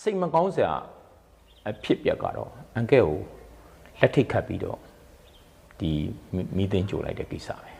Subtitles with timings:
[0.00, 0.72] စိတ်မကောင်းစရာ
[1.68, 3.16] အဖြစ်ပြက်ကတော့အန်ကဲကို
[4.00, 4.78] လက်ထိတ်ခတ်ပြီးတော့
[5.80, 5.90] ဒီ
[6.34, 7.70] မီမီတင်ကြိုလိုက်တဲ့ကိစ္စပဲ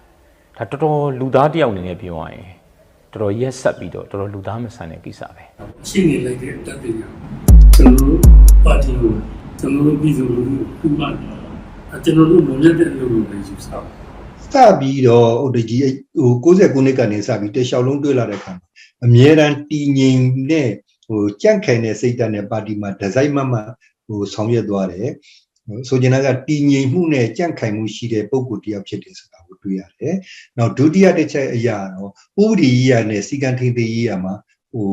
[0.56, 2.47] ဒါတော်တော်လူသားတစ်ယောက်အနေနဲ့ပြောရရင်
[3.13, 5.45] တော်တော်ရက်ဆက်ပြီးတော့တော်တော်လူသားမဆန်တဲ့ကိစ္စပဲ
[5.88, 7.08] ရှင်းနေလိုက်တဲ့တပ်ပညာ
[7.77, 8.19] ကျွန်တော်တို့
[8.65, 9.12] ပါတီကို
[9.60, 10.42] ကျွန်တော်တို့ပြည်သူလူ
[10.81, 11.28] ထုဥပဒေ
[11.94, 13.88] အကျွန်တော်တို့မလက်တဲ့အလုပ်ကိုပဲယူဆအောင်
[14.53, 15.83] စပြီးတော့ဟိုတကြီး
[16.20, 18.65] ဟို69နှစ်ကနေစပြီးတလျှောက်လုံးတွေ့လာတဲ့အခါမှာ
[19.05, 20.69] အမြဲတမ်းတည်ငြိမ်တဲ့
[21.07, 23.55] ဟိုကြန့်ခိုင်တဲ့စိတ်ဓာတ်နဲ့ပါတီမှာဒီဇိုင်းမမ
[24.07, 25.11] ဟိုဆောင်ရွက်သွားတယ်
[25.67, 30.15] ဟိုဆိုချင်တာကတည်ငြိမ်မှုနဲ့ကြန့်ခိုင်မှုရှိတဲ့ပုံကိုယ်တစ်ယောက်ဖြစ်တယ်ဆိုတာကိုတွေ့ရတယ်။
[30.59, 32.11] နောက်ဒုတိယတစ်ချက်အရာတော့
[32.43, 34.35] ဥပဒေရေးရနဲ့စီကံထိန်သိမ်းရေးရမှာ
[34.73, 34.91] ဟို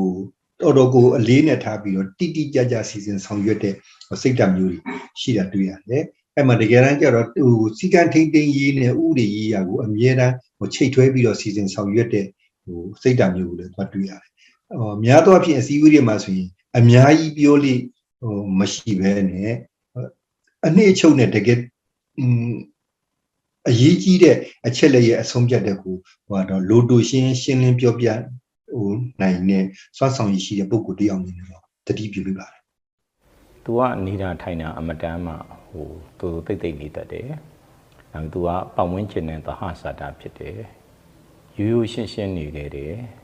[0.61, 3.75] တော်တော်ကိုအလေးနဲ့ထားပြီးတော့တိတိကျကျစီစဉ်ဆောင်ရွက်တဲ့
[4.21, 4.79] စိတ်ဓာတ်မျိုးတွေ
[5.19, 6.03] ရှိတာတွေ့ရတယ်။
[6.35, 12.25] အဲ့မှာတကယ်တမ်းကျတော့ဟိုစီကံထိန်သိမ်းရေးနဲ့ဥပဒေရေးရာကိုအမြဲတမ်းဟိုချိတ်ထွဲပြီးတော့စီစဉ်ဆောင်ရွက်တဲ့
[12.65, 14.30] ဟိုစိတ်ဓာတ်မျိုးကိုလည်းသွားတွေ့ရတယ်။
[14.80, 17.80] ဟိုများသောအားဖြင့်အစည်းအဝေးတွေမှာဆိုရင်အများကြီးပြောလို့
[18.20, 19.54] ဟိုမရှိဘဲနဲ့
[20.66, 21.58] အနှစ်အချုပ်နဲ့တကယ်
[22.18, 22.52] อืม
[23.68, 25.96] အရေးကြီးတဲ့အချက်လက်ရဲ့အဆုံးဖြတ်တဲ့ကို
[26.28, 28.06] ဟိုတော့လိုတိုရှင်းရှင်းလင်းပြောပြ
[28.72, 28.88] ဟို
[29.20, 29.64] နိုင်တဲ့
[29.96, 35.34] စွမ်းဆောင်ရည်ရှိတဲ့ပုံကိုယ်တစ်ယောက်အနေနဲ့တော့တတိပြုမိပါတယ် ။ तू ကနေတာထိုင်တာအမတန်းမှ
[35.68, 35.88] ဟို
[36.18, 37.28] သူတိတ်တိတ်နေတတ်တယ်။
[38.12, 40.58] နောက် तू ကပတ်ဝန်းကျင်နဲ့သဟဇာတာဖြစ်တယ်။
[41.58, 42.94] ရိုးရိုးရှင်းရှင်းနေခဲ့တယ်။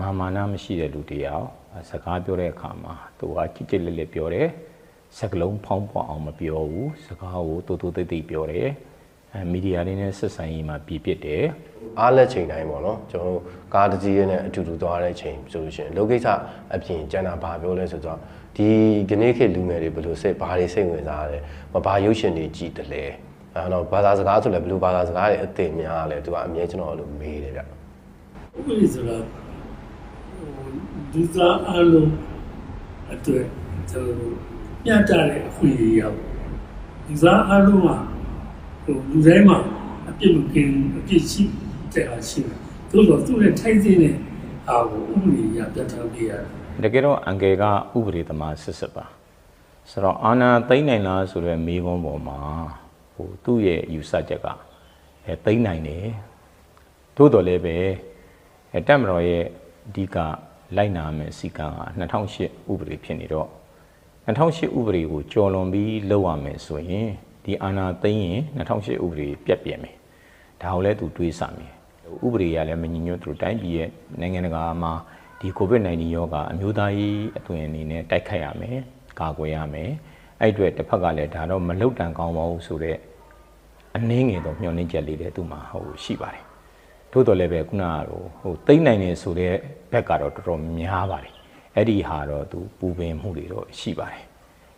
[0.00, 1.46] မာမာနမရှိတဲ့လူတစ်ယောက်
[1.90, 4.48] စကားပြောတဲ့အခါမှာ तू ကကြစ်ကြစ်လက်လက်ပြောတယ်။
[5.18, 8.68] စကလုံးဖောင်းပွားအောင်မပြောဘူး။စကားကိုတူတူတိတ်တိတ်ပြောတယ်။
[9.34, 11.44] အဲမီဒီယာတွေနဲ့ဆက်ဆံရေးမှာပြပြစ်တယ်။
[12.00, 13.42] အားလက်ချိန်တိုင်းပေါ့နော်ကျွန်တော်တို့
[13.74, 16.26] ကားတစ်စီးရဲနဲ့အတူတူသွားတဲ့ချိန်ဆိုလို့ရှိရင်လောကိစ္စ
[16.74, 18.18] အပြင်ကျန်တာဘာပြောလဲဆိုတော့
[18.56, 18.68] ဒီ
[19.10, 21.38] ကနေ့ခေတ်လူငယ်တွေဘယ်လိုစိတ်ဘာတွေစိတ်ဝင်စားရလဲ
[21.72, 23.04] မဘာရုပ်ရှင်တွေကြည်တယ်လဲ
[23.54, 27.64] အဲတော့ဘာသာစကားဆိုလည်းဘယ်လိုဘာသာစကားတွေအသိများလဲသူကအမြဲကျွန်တော်အဲ့လိုမေးတယ်ဗျဥ
[28.66, 29.43] ပဒေဆိုတာဟို
[31.14, 32.12] ဒီသားအလုံး
[33.12, 33.46] အတွက်
[33.90, 34.34] ကျွန်တော်တို့
[34.86, 36.16] ညှတတဲ့အခွင့်အရေးရောက်
[37.06, 37.96] ဒီသားအလုံးမှာ
[38.84, 39.58] ဟိုလူတိုင်းမှာ
[40.08, 41.42] အပြစ်မကင်းအပြစ်ရှိ
[41.92, 42.58] တဲ့အားရှိတယ်
[42.90, 44.14] သို့တော့သူ့ရဲ့ထိုက်တဲ့
[44.68, 46.44] အာကိုဥပဒေအရပြတ်ထားပေးရတယ်
[46.84, 49.04] တကယ်တော့အန်ကယ်ကဥပဒေသမားစစ်စစ်ပါ
[49.90, 52.38] ဆိုတော့အာနာသိမ့်နိုင်လားဆိုတော့မိဘပေါ်မှာ
[53.14, 54.46] ဟိုသူ့ရဲ့ယူဆချက်က
[55.26, 56.06] အဲသိမ့်နိုင်တယ်
[57.16, 57.76] သို့တော်လည်းပဲ
[58.72, 59.44] အဲတက်မတော်ရဲ့
[59.88, 60.18] အဓိက
[60.76, 61.70] လိုက်နာမယ်စီကံက
[62.00, 63.48] 2008ဥပဒေဖြစ်နေတော့
[64.26, 67.08] 2008ဥပဒေကိုကျော်လွန်ပြီးလုပ်ရမယ်ဆိုရင်
[67.44, 69.96] ဒီအာနာသိမ့်ရင်2008ဥပဒေပြတ်ပြက်မယ်
[70.62, 71.72] ဒါကိုလည်းသူတွေးဆမယ်
[72.26, 73.90] ဥပဒေရလည်းမညီညွတ်သူတို့တိုင်းပြည်ရဲ့
[74.20, 74.92] နိုင်ငံတကာမှာ
[75.40, 78.78] ဒီ COVID-19 ရောဂါအမျိုးသားရေးအသွင်အနေနဲ့တိုက်ခိုက်ရမယ်
[79.20, 79.90] ကာကွယ်ရမယ်
[80.40, 82.98] အဲ့အတွက်တစ်ဖက်ကလည်းဒါတော့မလုတ်တန်ကောင်းပါဘူးဆိုတော့
[83.96, 86.44] အနှင်းငယ်တော့မျှော်လင့်ချက်လေးတွေသူ့မှာဟိုရှိပါတယ်
[87.16, 89.54] ထို့တော်လည်းပဲခုနကဟိုဟိုသိမ့်နိုင်နေဆိုတဲ့
[89.92, 91.32] ဘက်ကတော့တော်တော်များပါတယ်
[91.74, 94.24] အဲ့ဒီဟာတော့သူပူပင်မှုတွေတော့ရှိပါတယ်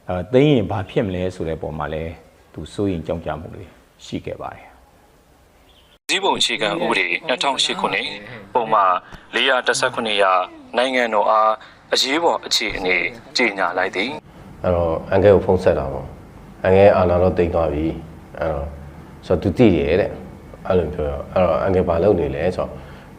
[0.08, 2.12] အဲသိမ့်ရင်ဘာဖြစ်မလဲဆိုတဲ့ပုံမှာလည်း
[2.52, 3.64] သူစိုးရင်ကြောက်ကြမှုတွေ
[4.04, 4.66] ရှိခဲ့ပါတယ်
[6.10, 8.08] စည်းပုံအခြေခံဥပဒေ2008ခုနှစ်
[8.54, 8.92] ပုံမှန်
[9.34, 10.32] 419ရာ
[10.76, 11.52] နိုင်ငံတော်အား
[11.92, 12.96] အရေးပေါ်အခြေအနေ
[13.36, 14.10] ကြေညာလိုက်သည်
[14.62, 16.08] အဲ့တော့အန်ကဲကိုဖုန်းဆက်တာပေါ့
[16.62, 17.86] အန်ကဲအာနာတော့တိတ်သွားပြီ
[18.38, 18.68] အဲ့တော့
[19.26, 20.12] ဆိုတော့သူတည်တယ်တဲ့
[20.68, 22.70] အဲ့လိုပြောတော့အဲ့တော့အန်ကဲဘာလုပ်နေလဲဆိုတော့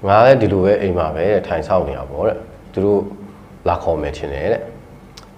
[0.08, 2.38] ငါလည်းဒီလိုပဲအိမ်မှာပဲတဲ့ထိုင်ဆောက်နေတာပေါ့တဲ့
[2.74, 3.02] သူတို့
[3.68, 4.62] လာခေါ်မယ်ထင်တယ်တဲ့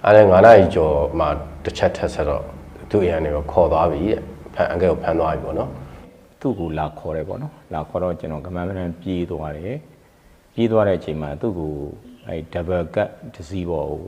[0.04, 1.26] အဲ့ဒါငါးနာရီကျော်မှ
[1.64, 2.44] တစ်ချက်ထက်ဆက်တော့
[2.90, 4.20] သူ့အရန်တွေကိုခေါ်သွားပြီတဲ့
[4.54, 5.70] ဖန်အန်ကဲကိုဖမ်းသွားပြီပေါ့နော်
[6.40, 9.76] သူ့ကိုလာခေါ်တယ်ပေါ့နော်လာခေါ်တော့ကျွန်တော်ကမန်းမန်းပြေးသွားတယ်
[10.54, 11.72] ပြေးသွားတဲ့အချိန်မှာသူ့ကို
[12.26, 14.04] အဲ double cut တစ်စီးပေါ်ကို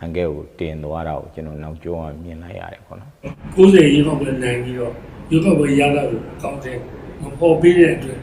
[0.00, 3.10] အန်ကဲကိုတင်သွားတာကိုကျွန်တော်နောက်ကျောကမြင်လိုက်ရတယ်ပေါ့နော်
[3.56, 4.92] 90ရေကောက်ပွဲနိုင်ပြီးတော့
[5.30, 7.01] ရေကောက်ပွဲရလာလို့ကောင်းတယ်မ
[7.42, 8.18] ပေါ်ပေးတဲ့အတွက်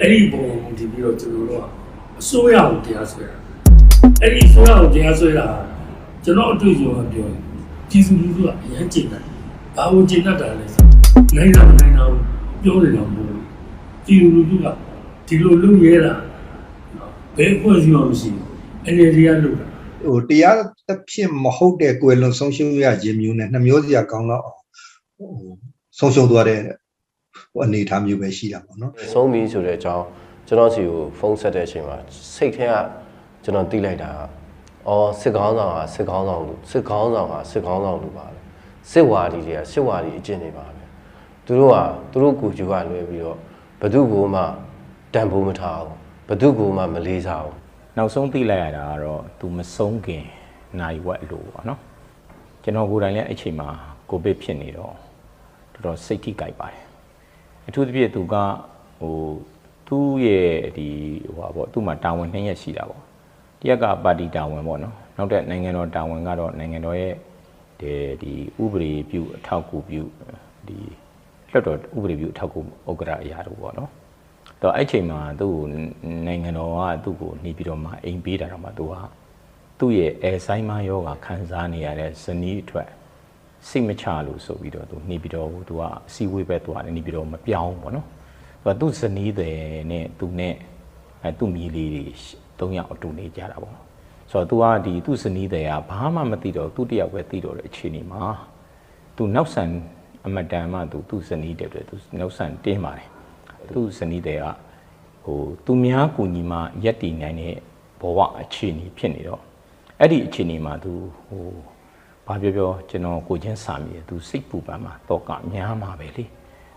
[0.00, 1.66] အဲ့ဒီပုံကိုဒီပြီးတော့ကျွန်တော်တို့က
[2.20, 3.36] အစိုးရကိုတရားစွဲတာ
[4.22, 5.46] အဲ့ဒီအစိုးရကိုတရားစွဲတာ
[6.24, 7.40] ကျွန်တော်အတွေ့အကြုံကပြောရင်
[7.88, 9.22] ပြည်သူလူထုကအရင်ကျင့်တယ်
[9.76, 10.84] ဘာလို့ကျင့်တတ်တာလဲဆို
[11.36, 12.18] နိုင်တာမနိုင်တာကို
[12.62, 13.42] ပြောနေတာမဟုတ်ဘူး
[14.06, 14.66] ပြည်သူလူထုက
[15.26, 16.12] ဒီလိုလုပ်ရဲတာ
[17.36, 18.48] ဘယ်ဖွဲ့စည်းမှမရှိဘူး
[18.86, 19.66] အနေနဲ့ရလို့တာ
[20.04, 20.56] ဟိုတရား
[20.86, 24.58] တစ်ဖြစ်မဟုတ်တဲ့ကွယ်လွန်ဆုံးရှုံးရခြင်းမျိုးနဲ့နှမျိုးစရာကောင်းတော့အောင်
[25.16, 25.30] ဟို
[25.98, 26.60] ဆုံးရှုံးသွားတဲ့
[27.54, 30.04] ဟိုအနေအထားမျိုးပဲရှိတာပေါ့နော်ဆုံးပြီဆိုတဲ့အကြောင်း
[30.46, 31.96] ကျွန်တော်စီကိုဖုန်းဆက်တဲ့အချိန်မှာ
[32.34, 32.74] စိတ်ထဲက
[33.44, 34.18] ကျွန်တော်သိလိုက်တာက
[34.88, 38.38] အော်စစ်ကောင်းဆောင်ကစစ်ကောင်းဆောင်လူစစ်ကောင်းဆောင်ကစစ်ကောင်းဆောင်လူပါပဲ
[38.90, 40.82] စစ်ဝါဒီတွေကစစ်ဝါဒီအကျင့်တွေပါပဲ
[41.46, 41.76] သူတို့က
[42.10, 43.38] သူတို့ကိုကျူကလွှဲပြီးတော့
[43.80, 44.42] ဘသူ့ကိုမှ
[45.14, 45.96] တန်ဖိုးမထားဘူး
[46.28, 47.56] ဘသူ့ကိုမှမလေးစားဘူး
[47.96, 50.24] နောက်ဆုံးသိလိုက်ရတာကတော့သူမဆုံးခင်
[50.80, 51.80] နိုင်ဝက်လို့ပေါ့နော်
[52.62, 53.68] ကျွန်တော်ကိုယ်တိုင်လည်းအဲ့ချိန်မှာ
[54.10, 54.94] ကိုဗစ်ဖြစ်နေတော့
[55.72, 56.83] တော်တော်စိတ်ထိကြိုက်ပါတယ်
[57.68, 58.34] အထူးသဖြင့်သူက
[59.00, 59.16] ဟို
[59.88, 60.88] သူ့ရဲ့ဒီ
[61.34, 63.02] ဟိုပါပေါ့သူ့မှာတာဝန်နှစ်ရက်ရှိတာပေါ့
[63.60, 67.14] တရက်ကပါတီတာဝန်ပေါ့နော်နောက်တဲ့နိုင်ငံတော်တာဝန်ကတော့နိုင်ငံတော်ရဲ့
[67.80, 68.32] ဒီဒီ
[68.62, 70.02] ဥပဒေပြုအထောက်အကူပြု
[70.68, 70.78] ဒီ
[71.50, 73.90] လွှတ်တော်ဥပဒေပြုအထောက်အကူဥက္ကရာအရာတို့ပေါ့နော်
[74.62, 75.64] တော့အဲ့ချိန်မှာသူ့ကို
[76.26, 78.94] နိုင်ငံတော်ကသူ့ကိုနေပြီးတော့မှအိမ်ပေးတာတော့မှသူက
[79.78, 82.88] သူ့ရဲ့အဲဆိုင်မယောဂခံစားနေရတဲ့ဇနီးအတွက်
[83.68, 85.82] စိတ်မချလို့ဆိုပြီးတော့သူနေပြီးတော့သူက
[86.14, 88.06] စီဝေးပဲသွားတယ်နေပြီးတော့မပြောင်းပေါ့နော်
[88.62, 89.58] သူကသူ့ဇနီးတယ်
[89.90, 90.54] နဲ့သူနဲ့
[91.22, 92.04] အဲသူ့မိလေးတွေ
[92.58, 93.76] သုံးယောက်အတူနေကြတာပေါ့
[94.30, 98.24] ဆိုတော့သူကဒီသူ့ဇနီးတယ်ကဘာမှမသိတော့သူ့တယောက်ပဲသိတော့တဲ့အချိန်ဒီမှာ
[99.16, 99.70] သူနောက်ဆန်
[100.26, 103.08] အမတန်မှသူသူ့ဇနီးတယ်တွေ့သူနောက်ဆန်တင်းပါတယ်
[103.74, 104.46] သူ့ဇနီးတယ်က
[105.24, 107.56] ဟိုသူများကူညီမှရက်တည်နိုင်တဲ့
[108.00, 109.42] ဘဝအခြေအနေဖြစ်နေတော့
[110.00, 110.92] အဲ့ဒီအခြေအနေမှာသူ
[111.26, 111.46] ဟို
[112.28, 116.24] ဘာပြောပြောကျွန်တော်ကိုချင်းစာမြေ तू စိတ်ပူပန်မှာတော့ကများမှာပဲလေ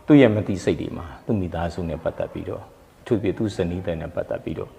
[0.05, 2.63] သူ့ရဲ့မတိစိတ်တွေမှာသူ့မိသားစုနဲ့ပတ်သက်ပြီးတော့
[3.01, 4.71] အထူးဖြင့်သူ့ဇနီးတဲ့နဲ့ပတ်သက်ပြီးတော့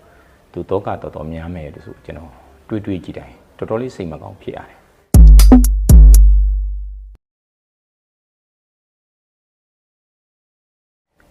[0.52, 2.30] သူတော့ကတော်တော်များမယ်လို့ဆိုကျွန်တော်
[2.68, 4.78] တွေးတွေးကြည့်တိုင်းတော်တော်လေးစိတ်မကောင်းဖြစ်ရတယ်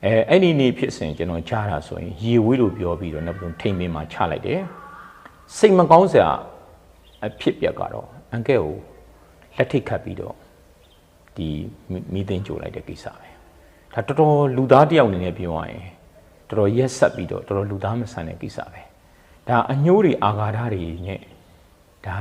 [0.04, 4.62] အဲအဲ့ဒီနေ့ဖြစ်စဉ်ကျွန်တော်ကြားတာဆိုရင်ရေဝေးလို့ပြောပြီးတော့နောက်ဆုံးထိန်မင်းမှာချလိုက်တယ်
[5.58, 6.30] စိတ်မကောင်းစရာ
[7.26, 8.76] အဖြစ်ပြက်ကတော့အန်ကဲကို
[9.58, 10.36] လက်ထိတ်ခတ်ပြီးတော့
[11.38, 11.48] ဒီ
[12.14, 13.28] မိသိန်းကြိုလိုက်တဲ့ကိစ္စပဲ
[13.94, 15.86] ဒါတော်တော်လူသားတယောက်အနေနဲ့ပြောရရင်
[16.48, 18.82] တော်တော်ရက်ဆက်ပြီးတော့တော်တော်လူသားမဆန်တဲ့ကိစ္စပဲ
[19.48, 21.22] ဒါအညိုးတွေအာဃာတတွေနဲ့
[22.06, 22.16] ဒါ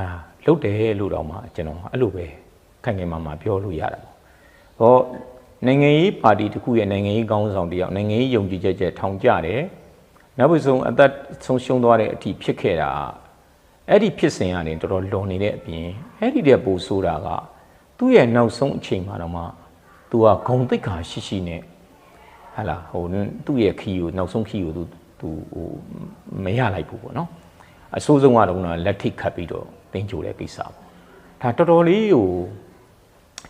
[0.46, 2.26] လုတ်တယ်လို့တော့မှကျွန်တော်အဲ့လိုပဲ
[2.84, 4.14] ခိုင်ခိုင်မာမာပြောလို့ရတာပေါ့
[4.78, 4.96] ဟော
[5.66, 9.60] နိုင်ငံရေးပါတီတစ်ခုရဲ့နိုင်ငံရေးကောင်းဆောင်တယောက်နိုင်ငံရေးယုံကြည်ချက်ချက်ထောင်ကြတယ်
[10.38, 11.10] နောက်ပြီးဆုံးအသက်
[11.44, 12.90] ဆုံးရှုံးသွားတဲ့အထိဖြစ်ခဲ့တာ
[13.90, 15.86] အဲ့ဒီဖြစ်စဉ်ကနေတော်တော်လွန်နေတဲ့အပြင်
[16.20, 17.28] အဲ့ဒီတဲ့ပိုဆိုးတာက
[17.98, 19.42] သူ့ရဲ့နောက်ဆုံးအချိန်မှာတော့မှ
[20.10, 21.60] သူကဂုံတိတ်ခါရှိရှိနဲ့
[22.54, 23.04] ဟာလာဟို
[23.46, 24.82] သူ့ရဲ့ခီးကိုနောက်ဆုံးခီးကိုသူ
[25.20, 25.68] သူဟို
[26.44, 27.28] မရလိုက်ဘူးပေါ့နော်
[27.96, 30.72] အဆိုးဆုံးကတော့လက်ထိတ်ခတ်ပြီးတော့တင်းကြိုတဲ့ကိစ္စပေါ့
[31.42, 32.30] ဒါတော်တော်လေးဟို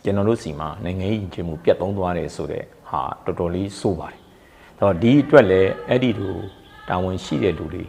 [0.04, 4.20] ကျွန်တော်တို့စီမှာနိုင်ငံရေးချင်းမှုပြတ်သုံးသွားတယ်ဆိုတော့ဟာတော်တော်လေးစိုးပါတယ်။
[4.80, 6.36] တော့ဒီအတွက်လည်းအဲ့ဒီလို
[6.88, 7.84] တာဝန်ရှိတဲ့လူတွေ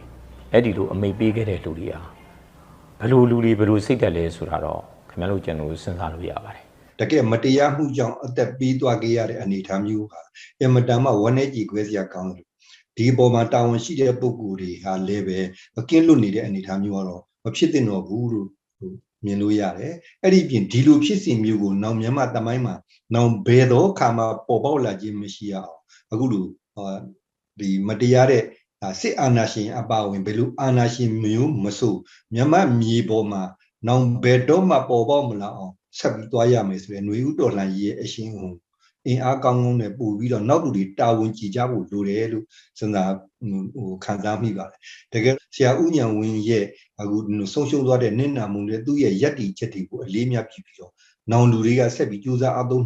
[0.52, 2.17] အဲ့ဒီလိုအမိတ်ပေးခဲ့တဲ့လူတွေဟာ
[3.00, 4.80] ဘယ်လိုလူတွေဘယ်လိုစိတ်တက်လဲဆိုတာတော့
[5.10, 6.64] ခင်ဗျားတို့ကျွန်တော်တို့စဉ်းစားလို့ရပါတယ်။
[7.00, 10.20] တကယ်မတရားမှုကြောင့်အသက်ပေးသွားခဲ့ရတဲ့အနေအထားမျိုးဟာ
[10.60, 12.46] အင်မတန်မှဝမ်းနည်းကြည်ခွဲစရာကောင်းတယ်
[12.96, 15.38] ဒီအပေါ်မှာတာဝန်ရှိတဲ့ပုဂ္ဂိုလ်တွေဟာလည်းပဲ
[15.76, 18.48] မကင်းလွတ်နေတဲ့အနေအထားမျိုးကတော့မဖြစ်သင့်တော့ဘူးလို့
[19.24, 22.74] မြင်လို့ရတယ်အဲ့ဒီပြင်ဒီလိုဖြစ်စဉ်မျိုးကိုနောင်မြန်မာတမိုင်းမှာ
[23.14, 25.78] နောင်ဘယ်တော့ခါမှပေါ်ပေါက်လာခြင်းမရှိရအောင်
[26.12, 26.44] အခုလို
[27.60, 28.42] ဒီမတရားတဲ့
[29.00, 31.94] စစ်အာဏာရှင်အပါဝင်ဘယ်လိုအာဏာရှင်မျိုးမဆို
[32.34, 33.42] မြန်မာမြေပေါ်မှာ
[33.86, 38.54] နောင်ဘယ်တော့မှပေါ်ပေါက်မလာအောင်ဆက်ပြီးသွားရမယ်ဆိုရင်ຫນွေဥတော်လှန်ရေးရဲ့အရှင်ဟို
[39.06, 42.44] အင်အားကောင်းကောင်းနဲ့ပို့ပြီးတော့နောက်လူတွေတာဝန်ကြည်ကြဖို့လိုတယ်လို့
[42.78, 43.12] စဉ်းစား
[43.78, 44.80] ဟိုခံစားမိပါတယ်
[45.12, 46.64] တကယ်ဆရာဦးညံဝင်းရဲ့
[47.00, 47.16] အခု
[47.52, 50.92] ဆုံးရှုံးသွားတဲ့နင့်နာမှုနဲ့သူ့ရဲ့ယက်တီချက်တွေကိုအလေးမြတ်ပြီးပြီးတော့
[51.30, 52.84] နောင်လူတွေကဆက်ပြီးကြိုးစားအသုံး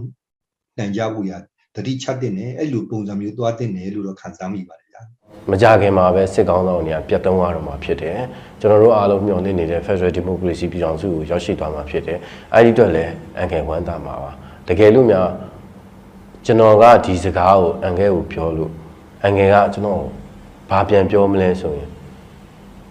[0.79, 1.33] နိုင်ကြဖို့ရ
[1.77, 4.82] တတိချတဲ့နဲ့အဲ့လိုပုံစံမျိုးသွားတဲ့နယ်လို့တော့ခံစားမိပါတယ်ဗျာ
[5.51, 8.19] မကြခင်မှာပဲစစ်ကောင်းဆောင်တွေကပြတ်သုံးရတော့မှာဖြစ်တယ်
[8.61, 12.19] ကျွန်တော်တို့အားလုံးမျှော်လင့်နေတဲ့ Federal Democracy ပြည်ထောင်စုကိုရောက်ရှိသွားမှာဖြစ်တယ်
[12.55, 14.31] အဲဒီအတွက်လည်းအန်ကယ်ဝမ်းသာမှာပါ
[14.69, 15.29] တကယ်လို့များ
[16.45, 18.71] ကျွန်တော်ကဒီစကားကိုအန်ကယ်ကိုပြောလို့
[19.23, 20.03] အန်ကယ်ကကျွန်တော်
[20.71, 21.89] ဘာပြန်ပြောမလဲဆိုရင်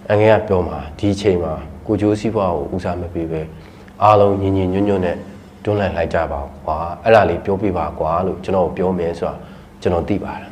[0.10, 1.54] အန်ကယ်ကပြောမှာဒီအချိန်မှာ
[1.88, 3.42] ကိုဂျိုးစီးပွားကိုဦးစားမပေးပဲ
[4.04, 5.18] အားလုံးညီညီညွတ်ညွတ်နဲ့
[5.64, 9.36] တွန်းလှန်လိုက်ကြပါကွာအဲ့ဒါလေးပြောပြပါကွာလို့ကျွန်တော်ပြောမယ်ဆိုတာ
[9.82, 10.52] ကျွန်တော်သိပါတယ်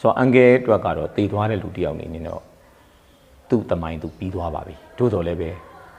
[0.00, 2.42] ဆိုတော့အန်ကယ်အတွက်ကတော့တည်သွားတဲ့လူတစ်ယောက်အနေနဲ့တော့
[3.50, 5.50] သူ့တမိုင်းသူပြီးသွားပါပြီတို့တော်လည်းပဲ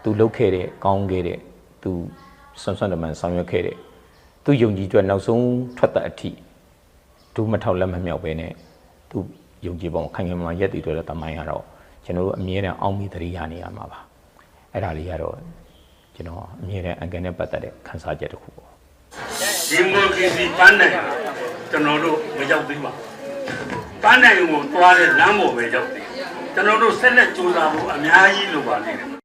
[0.04, 1.40] သူလှုပ်ခဲ့တဲ့ကောင်းခဲ့တဲ့
[1.84, 1.92] သူ
[2.62, 3.78] ဆွမ်းဆွမ်းတမန်ဆောင်ရွက်ခဲ့တဲ့
[4.44, 5.46] သူယုံကြည်အတွက်နောက်ဆုံး
[5.78, 6.30] ထွက်တဲ့အထိ
[7.36, 8.52] ဒုမထောက်လက်မမြောက်ပဲနဲ့
[9.12, 9.18] သူ
[9.66, 11.64] ယုံကြည်ပုံခိုင်ခိုင်မာမာရက်တည်တဲ့တမိုင်းကတော့
[12.06, 14.00] ကျွန်တော်တို့အမြဲတမ်းအောင်းမိသတိရနေရမှာပါ
[14.74, 15.36] အဲ့ဒါလေးကတော့
[16.16, 18.70] ကျွန်တော်အမြဲတမ်းအန်ကယ်နဲ့ပတ်သက်တဲ့ခန်းစားချက်တစ်ခုပေါ့
[19.70, 20.94] ဒီမိုကရေစီပန်းနိုင်
[21.72, 26.06] ကျွန်တော်တို့မရောက်သေးပါဘူး ပန်းနိုင်ကိုသွားတဲ့လမ်းပေါ်ပဲရောက်တယ်
[26.54, 29.19] ကျွန်တော်တို့ဆက်လက်ကြိုးစားဖို့အများကြီးလိုပါနေတယ်